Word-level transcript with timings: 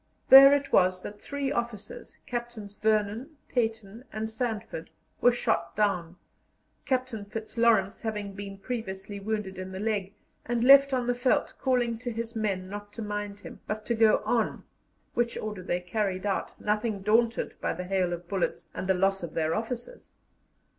There 0.29 0.51
it 0.51 0.73
was 0.73 1.03
that 1.03 1.21
three 1.21 1.51
officers 1.51 2.17
Captains 2.25 2.75
Vernon, 2.75 3.37
Paton, 3.49 4.03
and 4.11 4.31
Sandford 4.31 4.89
were 5.21 5.31
shot 5.31 5.75
down, 5.75 6.15
Captain 6.85 7.23
Fitzclarence 7.23 8.01
having 8.01 8.33
been 8.33 8.57
previously 8.57 9.19
wounded 9.19 9.59
in 9.59 9.71
the 9.71 9.79
leg, 9.79 10.15
and 10.43 10.63
left 10.63 10.91
on 10.91 11.05
the 11.05 11.13
veldt 11.13 11.53
calling 11.59 11.99
to 11.99 12.09
his 12.11 12.35
men 12.35 12.67
not 12.67 12.91
to 12.93 13.03
mind 13.03 13.41
him, 13.41 13.59
but 13.67 13.85
to 13.85 13.93
go 13.93 14.23
on, 14.25 14.63
which 15.13 15.37
order 15.37 15.61
they 15.61 15.79
carried 15.79 16.25
out, 16.25 16.59
nothing 16.59 17.03
daunted 17.03 17.53
by 17.61 17.71
the 17.71 17.83
hail 17.83 18.11
of 18.11 18.27
bullets 18.27 18.65
and 18.73 18.89
the 18.89 18.95
loss 18.95 19.21
of 19.21 19.35
their 19.35 19.53
officers. 19.53 20.13